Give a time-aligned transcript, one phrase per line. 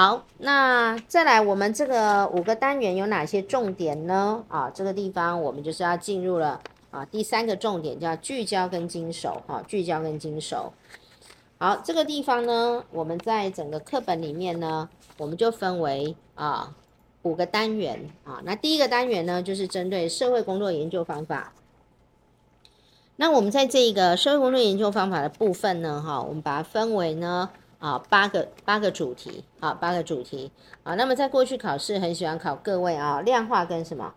[0.00, 4.42] 好，那再来，我们这个五个单元有哪些重点呢？
[4.48, 6.58] 啊，这个地方我们就是要进入了
[6.90, 10.72] 啊，第三个重点叫聚焦跟精熟，哈、聚焦跟精熟。
[11.58, 16.74] 好，这个地方呢，我们在整个课本里面呢，我们就分为啊
[17.20, 18.40] 五个单元啊。
[18.44, 21.52] 那第一个单元呢，就是针对社会工作研究方法。
[23.16, 30.52] 那我们在这个社会工作研究方法的部分呢，哈，我们把它分为呢啊八个八个主题啊八个主题
[30.84, 30.94] 啊。
[30.94, 34.14] 那么在过去考试很喜欢考各位啊量化跟什么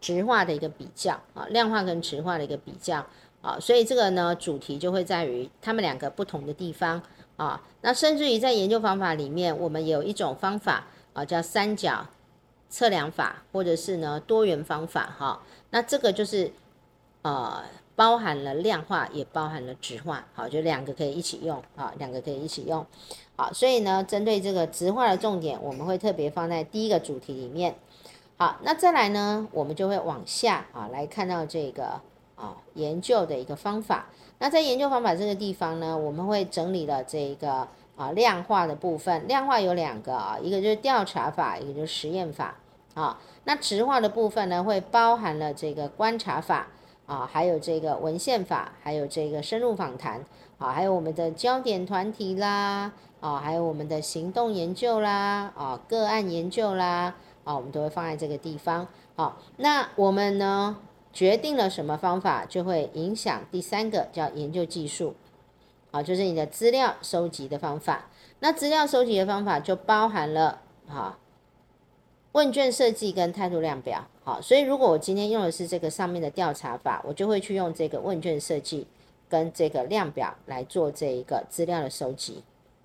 [0.00, 3.04] 质化的一个比较啊，量化跟质化的一个比较。
[3.42, 7.00] 啊，所以这个呢，主题就会在于他们两个不同的地方
[7.38, 7.62] 啊。
[7.80, 12.06] 那甚至于在研究方法里面，我们有一种方法啊，叫三角
[12.68, 16.52] 测量法，或者是呢多元方法哈、那这个就是
[17.22, 17.64] 呃，
[18.00, 22.86] 包含了量化，也包含了质化，好，就两个可以一起用啊，两个可以一起用。
[23.36, 27.74] 好，所以呢，针对这个质化的重点，我们会特别放在第一个主题里面。
[28.38, 32.00] 好，那再来呢，我们就会往下啊来看到这个。
[32.40, 34.06] 啊，研究的一个方法。
[34.38, 39.28] 那在研究方法这个地方呢，我们会整理了这个啊量化的部分。
[39.28, 42.56] 量化有两个啊，一个就是调查法，一个就是实验法。
[42.94, 46.68] 啊，那质化的部分呢，会包含了这个观察法
[47.10, 50.24] 啊，还有这个文献法，还有这个深入访谈
[50.58, 58.86] 啊，还有我们的焦点团体啦啊，还有我们的行动研究啦啊，个案研究啦啊，我们都会放在这个地方。
[59.16, 60.76] 好，那我们呢，
[61.12, 65.16] 决定了什么方法，就会影响第三个叫研究技术，
[65.90, 68.04] 啊，就是你的资料收集的方法。
[68.38, 71.18] 那资料收集的方法就包含了哈
[72.32, 74.06] 问卷设计跟态度量表。
[74.22, 78.86] 好，所以如果我今天用的是这个上面的调查法，我就会去用这个问卷设计
[79.28, 82.42] 跟这个量表来做这一个资料的收集。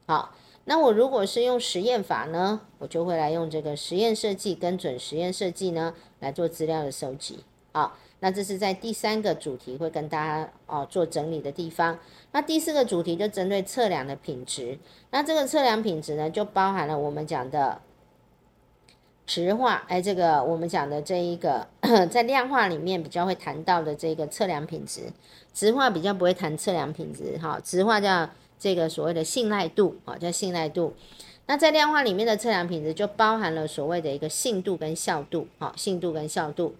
[0.07, 0.33] 好，
[0.65, 7.43] 那我如果是用实验法呢，我就会来用这个实验设计跟准实验设计呢来做资料的收集。
[7.71, 7.97] 好。
[8.21, 11.99] 那这是在第三个主题会跟大家哦做整理的地方。
[12.31, 14.79] 那第四个主题就针对测量的品质。
[15.11, 17.79] 那这个测量品质呢，就包含了我们讲的
[19.35, 21.67] 质化，哎，这个我们讲的这一个
[22.09, 25.01] 在量化里面比较会谈到的这个测量品质，
[25.53, 27.59] 质化比较不会谈测量品质哈。
[27.61, 30.93] 质化叫这个所谓的信赖度啊，叫信赖度。
[31.47, 36.73] 那在量化里面的测量品质就包含了所谓的一个信度跟效度，好，信度跟效度。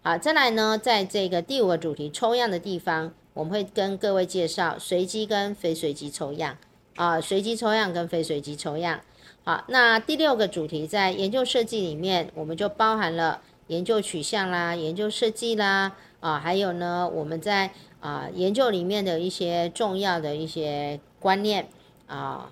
[0.00, 6.56] 好，再来呢，在这个第五个主题抽样的地方，我们会跟各位介绍随机跟非随机抽样
[6.96, 9.00] 啊，随机抽样跟非随机抽样。
[9.42, 17.70] 好，那第六个主题在研究设计里面，我们就包含了研究取向啦、研究设计啦啊，还有呢，我们在
[18.00, 21.68] 啊研究里面的一些重要的一些观念
[22.06, 22.50] 啊。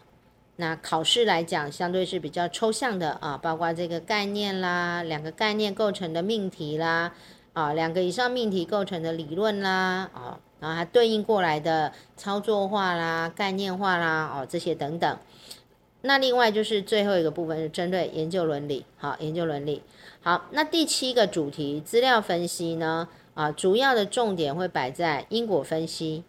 [0.56, 7.12] 那考试来讲，相对是比较抽象的啊，包括这个概念啦，两个概念构成的命题啦。
[7.52, 15.18] 啊，两个以上命题构成的理论啦，啊，然后它对应过来的操作化啦、概念化啦，哦，这些等等。
[16.02, 19.82] 那另外就是最后一个部分是针对研究伦理，好，研究伦理。
[20.20, 26.24] 好，那第七个主题资料分析呢，啊，主要的重点会摆在因果分析，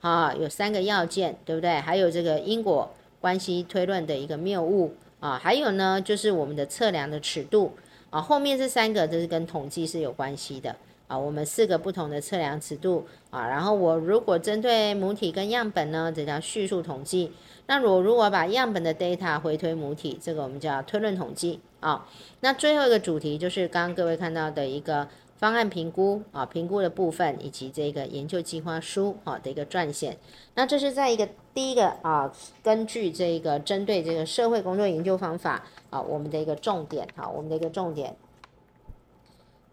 [0.00, 1.80] 啊，有三个要件，对不对？
[1.80, 7.72] 还有这个因果关系推论的一个谬误，啊，还有呢就是我们的测量的尺度。
[8.10, 10.74] 啊，后面这三个都是跟统计是有关系的
[11.08, 11.18] 啊。
[11.18, 17.32] 我们四个不同的测量尺度啊，然后我如果针对母体跟样本呢，这叫叙述统计。
[17.66, 22.06] 那我如果把样本的 data 回推母体，这个我们叫推论统计啊。
[22.40, 30.16] 那最后一个主题就是刚刚各位看到的一个方案评估啊，评估的部分以及这个研究计划书啊的一个撰写。
[30.54, 35.64] 那这是在一个第一个啊，根据这个针对这个社会工作研究方法。
[35.88, 38.14] 啊，我们的一个重点，啊，我们的一个重点。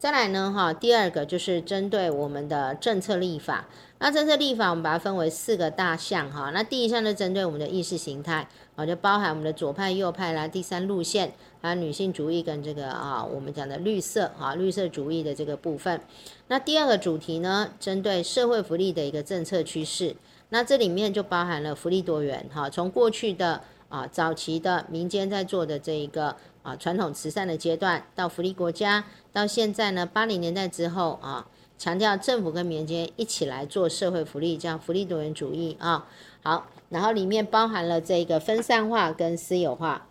[0.03, 3.65] 再来呢，哈，第二个就是针对我们的政策立法。
[3.99, 6.51] 那政策立法，我们把它分为四个大项，哈。
[6.53, 8.45] 那第一项就针对我们的意识形态，
[8.75, 16.01] 啊，就包含我们的左派、右派啦，第三路线，还有女性主义跟这个啊，我们讲的绿色，哈，绿色主义的这个部分。
[16.49, 20.13] 那第二个主题呢，针对社会福利的一个政策趋势。
[20.49, 23.61] 那这里面就包含了福利多元，哈，从过去的。
[23.89, 36.07] 啊，早期的民间在做的这一个啊传统慈善的阶段，到福利国家，到现在呢，八零年代之后啊，强调政府跟民间一起来做社会福利，叫福利多元主义啊。
[36.41, 40.07] 好，然后里面包含了这个分散化跟私有化。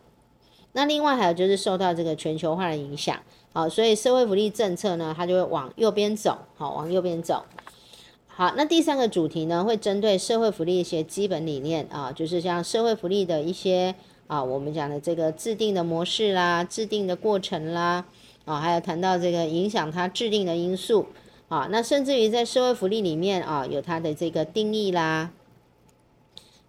[0.75, 3.21] 那另外还有就是受到这个全球化的影响，
[3.53, 7.45] 好，所以社会福利政策呢，它就会往右边走，好，往右边走。
[8.27, 13.95] 好，那第三个主题呢，会针对社会福利一些基本理念啊，就是像社会福利的一些
[14.33, 18.07] 啊，我们讲的这个制定的模式啦，制定的过程啦，
[18.47, 21.09] 啊，还有谈到这个影响它制定的因素，
[21.49, 25.33] 啊，那甚至于在社会福利里面啊，有它的这个定义啦，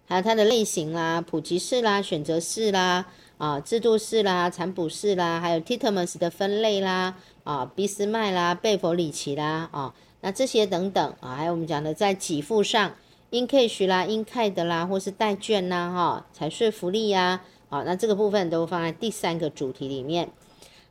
[0.06, 3.06] 还有它的类型啦，普及式啦，选择式啦，
[3.38, 12.92] 啊，制度式啦，产补式啦，还有 Titmus 的分类啦，啊，俾斯麦啦，贝弗里奇啦，啊，那这些等等啊，还有我们讲的在给付上。
[13.30, 17.40] in cash 啦，in kind 啦，或是代券呐，哈，财税福利呀，
[17.74, 20.28] 好，那这个部分都放在第三个主题里面。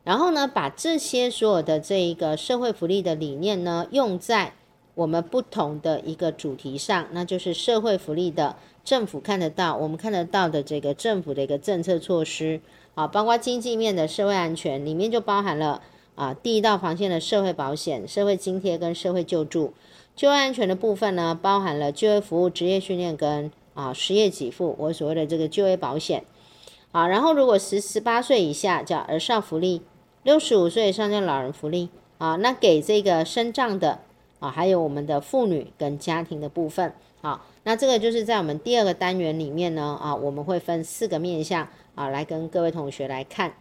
[0.02, 4.52] 然后呢，把这些所有的这一个社会福利的理念呢，用在
[4.94, 12.60] 我们不同的一个主题上，那就是社会福利的政府看得到，我们看得到的这个政府的一个政策措施
[12.94, 15.80] 啊，包括经济面的社会安全里面就包含了
[16.16, 19.72] 啊，第一道防线的社会保险、社会津贴跟社会救助。
[20.14, 26.22] 就业安全的部分呢，包含了就业服务、职业训练跟啊失业给付，我所谓的这个就业保险。
[26.94, 29.82] 啊，然后如果十十八岁以下叫儿少福利，
[30.22, 31.88] 六十五岁以上叫老人福利。
[32.18, 33.98] 啊，那给这个身障的
[34.38, 36.94] 啊，还有我们的妇女跟家庭的部分。
[37.20, 43.54] 好，那这个就是在我们第二个单元里面呢，啊，我们会分四个面向啊，来跟各位同学来看。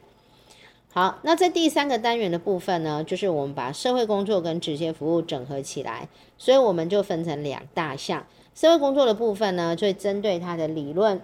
[0.93, 6.07] 好，那在第三个单元的部分呢，就是我们把社会工作跟职业服务整合起来，
[6.37, 8.23] 所以我们就分成两大项。
[8.53, 11.19] 社会工作的部分呢，就会针对它的理论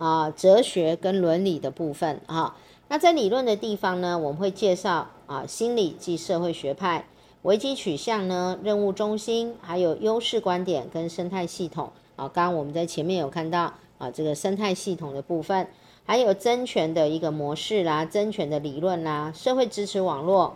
[0.00, 2.56] 啊、哲学跟伦理的部分啊。
[2.88, 7.06] 那在理论的地方呢，我们会介绍啊心理及社会学派、
[7.42, 12.26] 危机取向呢、任务中心，还有优势观点跟生态系统啊。
[12.26, 15.68] 刚刚我们在前面有看到啊，这个生态系统的部分。
[16.06, 20.54] 还有争权的一个模式啦，争权的理论啦，社会支持网络，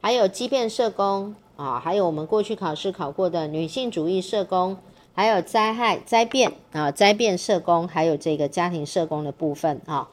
[0.00, 4.78] 还有畸变社工啊，还有我们过去考试考过的女性主义社工，
[5.20, 10.08] 还有灾害灾变啊，灾变社工，还有这个家庭社工的部分啊。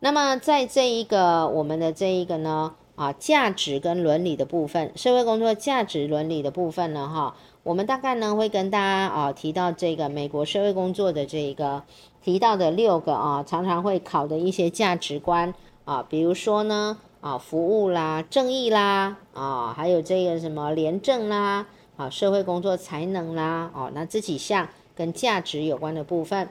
[0.00, 11.82] 那么在这一个我们的这一个呢啊，价值跟伦理的部分，社会工作价值伦理的部分呢哈，我们大概呢会跟大家啊提到这个美国社会工作的这一个。
[12.22, 15.54] 提到的六个啊，常常会考的一些价值观
[15.86, 21.66] 啊，比如说呢啊，服务啦、正义啦啊，还有这个什么廉政啦
[22.00, 24.66] 啊，社会工作才能啦哦、那这几项
[24.96, 26.48] 跟价值有关的部分。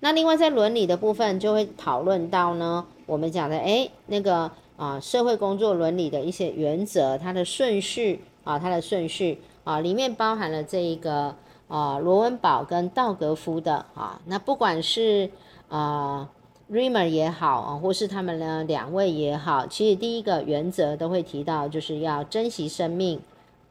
[0.00, 11.34] 那另外在伦理的部分就会讨论到呢，我们讲的诶那个啊，社会工作伦理的一些原则，它的顺序啊，它的顺序啊，里面包含了这一个。
[11.68, 15.28] 啊，罗文堡跟道格夫的啊，那不管是
[15.68, 16.30] 啊
[16.70, 23.20] Rimer 也好啊，或是他们呢两位也好，其实第一个原则都会提到，就是要珍惜生命，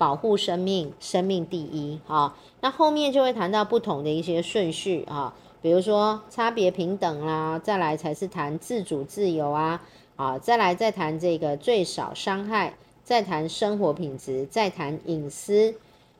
[0.05, 2.37] 保护生命，生命第一啊。
[2.61, 9.81] 那后面就会谈到不同的一些顺序啊，比如说差别平等啦，再来才是谈自主自由啊，
[10.15, 15.73] 啊，再来再谈这个最少伤害，再谈生活品质，再谈隐私。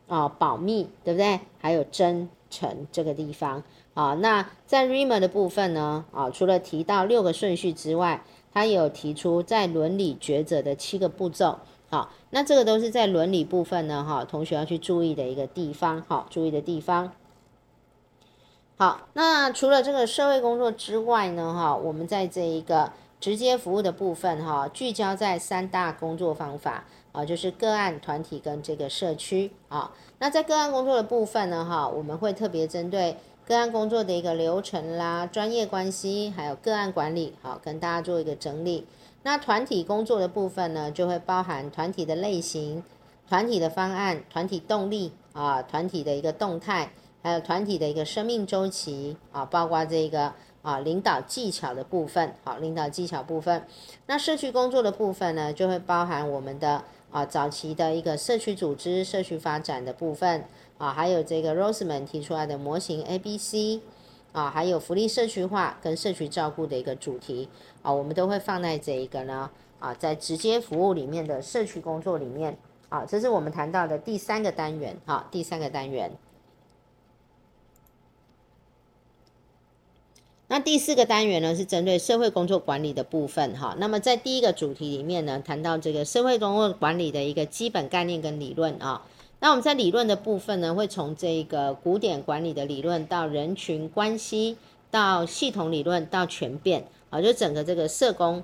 [0.08, 1.40] 啊，保密对不对？
[1.60, 3.62] 还有真诚这个地方
[3.94, 11.60] 啊，那在 Reimer 的部分呢啊，除了提到六个顺序之外，他也有提出在伦理抉择的七个步骤。
[11.90, 16.04] 好，那这个都是在伦理部分呢哈，同学要去注意的一个地方。
[16.08, 17.12] 好，注意的地方。
[18.78, 26.86] 好，那除了这个社会工作之外呢哈，我们在这一个直接服务的部分哈，聚焦在三大工作方法。
[27.12, 29.94] 啊，就是个案、团体跟这个社区啊。
[30.20, 33.16] 那在个案工作的部分呢，哈，我们会特别针对
[33.48, 38.86] 个案工作的一个流程啦、专业关系，还有个案管理，好，跟大家做一个整理。
[39.26, 42.84] 那团体工作的部分呢，就会包含团体的类型、
[43.28, 46.92] 团体的方案、团体动力啊、团体的一个动态，
[47.24, 53.66] 还有团体的一个生命周期啊，包括这个啊领导技巧的部分，好，领导技巧部分。
[54.06, 56.84] 那社区工作的部分呢，就会包含我们的。
[57.12, 60.44] 啊，早期的一个社区组织、社区发展的部分
[60.78, 63.80] 啊，还有这个 Roseman 提出来的模型 ABC
[64.36, 67.48] 啊，还有福利社区化跟社区照顾的一个主题
[67.82, 69.50] 啊，我们都会放在这一个呢
[69.80, 72.58] 啊，在直接服务里面的社区工作里面
[72.90, 76.12] 啊，这是我们谈到的第三个单元啊，第三个单元。
[80.48, 83.74] 那第四个单元呢，是针对社会工作管理的部分哈。
[83.80, 89.02] 那么在第一个主题里面呢，谈到这个社会工作管理的一个基本概念跟理论啊。
[89.40, 94.58] 那我们在理论的部分呢，会从这个古典管理的理论到人群关系，
[94.90, 98.44] 到系统理论，到全变啊，就整个这个社工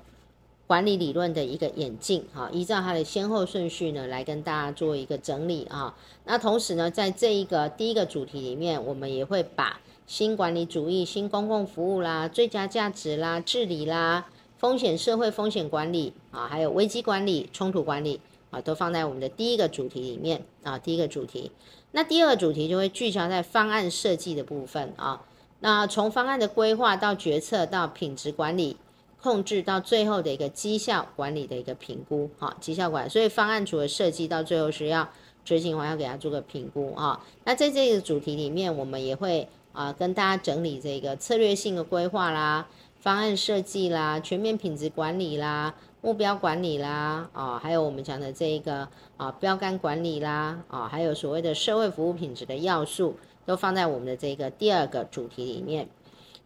[0.66, 2.48] 管理理论的一个演进哈。
[2.52, 5.96] 依照它的先后顺序呢，来跟大家做一个整理啊。
[6.24, 14.26] 那同时呢，在这一个第一个主题里面，我们也会把新管理主义、新公共服务啦、最佳价值啦、治理啦、
[14.58, 18.20] 风险社会风险管理啊，还有危机管理、冲突管理
[18.52, 20.78] 啊，都放在我们的第一个主题里面啊。
[20.78, 21.50] 第一个主题，
[21.90, 25.22] 那第二个主题就会聚焦在方案设计的部分啊。
[25.58, 28.76] 那从方案的规划到决策到品质管理
[29.20, 33.10] 控制到最后的一个绩效管理的一个评估啊，绩效管。
[33.10, 35.08] 所以方案除了设计，到最后是要
[35.44, 37.24] 执行完要给他做个评估啊。
[37.44, 39.48] 那在这个主题里面，我们也会。
[39.72, 42.68] 啊，跟大家整理这个策略性的规划啦、
[43.00, 53.14] 方案设计啦、全面品质管理啦、目标管理啦，啊，还有我们讲的这一个啊标杆管理啦，啊，还有所谓的社会服务品质的要素，
[53.46, 55.88] 都放在我们的这个第二个主题里面。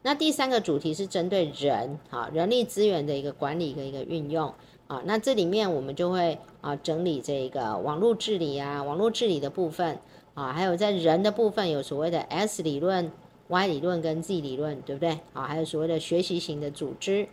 [0.02, 4.52] 那第三个主题是针对人啊人力资源的一个管理的一个运用
[4.86, 9.98] 啊，那这里面我们就会啊整理这个网络治理啊，网络治理的部分。
[10.34, 13.10] 啊，还有在人的部分有所谓的 S 理论、
[13.48, 15.18] Y 理论跟 Z 理论，对不对？
[15.32, 17.26] 啊，还有所谓的学习型的组织，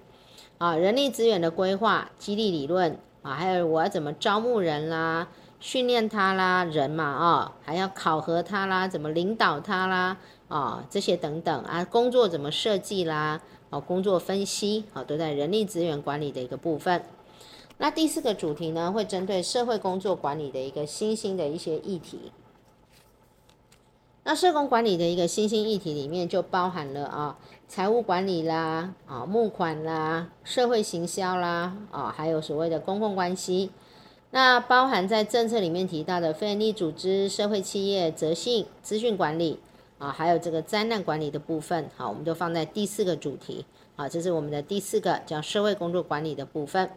[0.57, 5.27] 啊，人力资源的规划、激励理论，啊，还有我要怎么招募人啦、
[5.59, 10.17] 训练他啦，人嘛，啊，还要考核他啦，怎么领导他啦，
[10.47, 17.03] 啊，这些等等啊，工作怎么设计啦，啊，工作分析，啊，都在人力资源管理的一个部分。
[17.79, 22.31] 那第四个主题呢，会针对社会工作管理的一个新兴的一些议题。
[24.25, 27.37] 那社工管理的一个新兴议题里面就包含了啊，
[27.67, 33.71] 财务管理啦，啊，募款啦，社会行销啦，啊，还有所谓的公共关系。
[34.31, 39.59] 那包含在政策里面提到的非营利组织、社会企业、责信、资讯管理
[39.97, 43.65] 啊，还有这个灾难管理的部分，好，我们就放在第四个主题
[43.97, 46.89] 啊，这是我们的第四个叫社会工作管理的部分。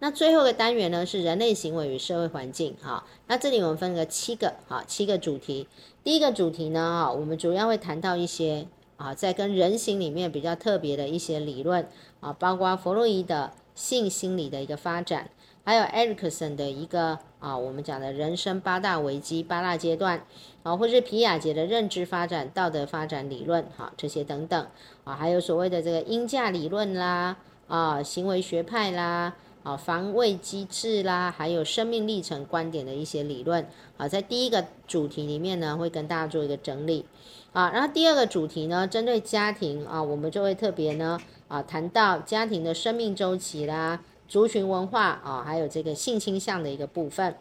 [0.00, 3.04] 那最后一个单元呢，是人类行为与社会环境哈。
[3.28, 5.68] 那这里我们分个七个哈，七个主题。
[6.02, 11.86] 第一个主题呢哈，我们主要会谈到一些啊，在跟人形里面比较特别的一些理论
[12.18, 15.30] 啊，包括弗洛伊的性心理的一个发展，
[15.64, 20.26] 还有艾里克森的一个啊，我们讲的人生八大危机八大阶段
[20.64, 24.66] 啊，或是皮亚杰的认知发展、道德发展理论哈，这些等等
[25.04, 27.36] 啊，还有所谓的这个因价理论啦
[27.68, 29.36] 啊，行为学派啦。
[29.62, 33.64] 啊，防卫机制啦，还有生命历程观点的一些理论
[33.96, 37.04] 啊，在第一个主题里面呢，会跟大家做一个整理
[37.52, 37.70] 啊。
[37.70, 41.16] 然后第二个主题呢，针对家庭啊，我们就会特别呢
[41.46, 47.36] 啊谈到家庭的生命周期啦、族群文化啊，还有这个性倾向的一个部分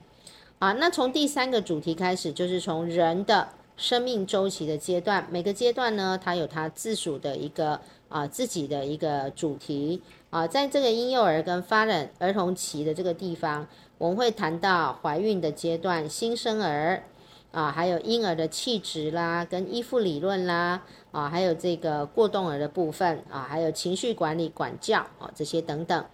[0.60, 0.74] 啊。
[0.74, 10.04] 那从第三个主题开始，就是从人的生命周期的阶段，每个阶段呢，它有它自属的一个啊自己的一个主题。
[10.32, 17.04] 啊，在这个婴幼儿跟发展儿童期的这个地方，我们会谈到怀孕的阶段、新生儿
[17.52, 26.06] 啊，还有婴儿的气质啦、跟依附理论啦啊，还有这个过动儿的部分啊，还有情绪管理、管教啊这些等等。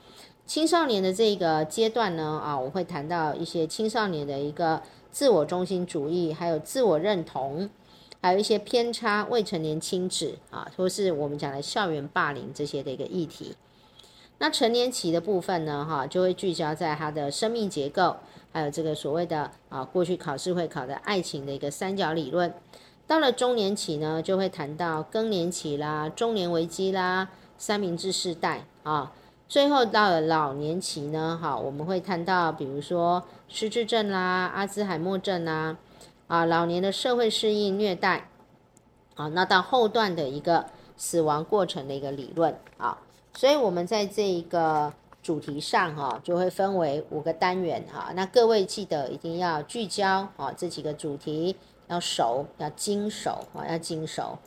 [0.48, 4.82] 青少年的这个阶段呢啊，我会谈到一些青少年的一个
[5.12, 7.70] 自我中心主义，还有自我认同，
[8.20, 13.56] 还有一些偏差、未成年亲子啊，或是我们讲的校园霸凌这些的一个议题。
[14.40, 18.18] 那成年期的部分呢，哈，就会聚焦在他的生命结构，
[18.54, 22.54] 还有这个所谓的啊，过去考试会考的爱情的一个三角理论。
[23.08, 29.12] 到了中年期呢，就会谈到更年期啦、中年危机啦、三明治世代啊。
[29.48, 35.78] 最后到了老年期呢，哈，我们会谈到比如说失智症啦、阿兹海默症啦，
[36.28, 38.30] 啊，老年的社会适应虐待，
[39.16, 40.66] 啊，那到后段的一个
[40.96, 43.00] 死亡过程的一个理论啊。
[43.38, 44.92] 所以，我们在这一个
[45.22, 48.12] 主题上，哈，就会分为五个单元，哈。
[48.16, 51.56] 那各位记得一定要聚焦，啊，这几个主题
[51.88, 54.40] 要熟，要精熟，啊，要精熟。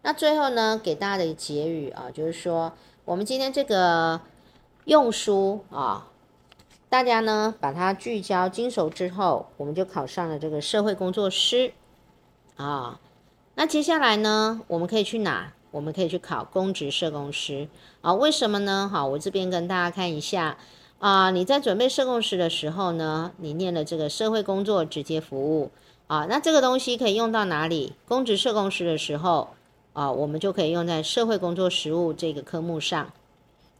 [0.00, 2.72] 那最后呢，给大家的结语啊，就是说，
[3.04, 4.22] 我们今天这个
[4.86, 6.08] 用书啊，
[6.88, 11.74] 大家呢把它聚焦精熟之后，我们就考上了这个社会工作师，
[12.56, 12.98] 啊。
[13.56, 15.52] 那接下来呢，我们可以去哪？
[15.70, 17.68] 我们可以去考公职社工师
[18.00, 18.12] 啊？
[18.12, 18.88] 为什么呢？
[18.92, 20.58] 好，我这边跟大家看一下
[20.98, 21.30] 啊。
[21.30, 25.70] 你在准备社工师的时候呢，你念了这个社会工作直接服务
[26.08, 27.92] 啊，那这个东西可以用到哪里？
[28.08, 29.50] 公职社工师的时候
[29.92, 33.12] 啊，我们就可以用在社会工作实务这个科目上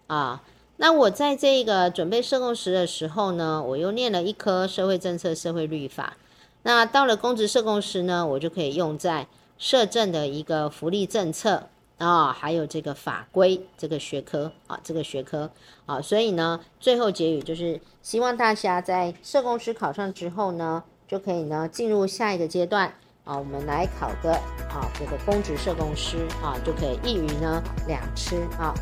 [0.07, 0.43] 啊。
[0.77, 6.17] 那我在这个准备社工师的时候呢，我又念了一科社会政策社会律法。
[6.63, 9.27] 那到了公职社工师呢，我就可以用在
[9.59, 11.65] 社政的一个福利政策。
[12.01, 15.51] 啊、还有这个法规这个学科啊，这个学科
[15.85, 24.33] 啊，所以呢，最后结语就是希望大家在社工师考上之后呢，就可以呢进入下一个阶段啊，我们来考个
[24.71, 28.75] 啊，这个公职社工师啊，就可以一鱼呢两吃啊。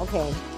[0.00, 0.57] OK。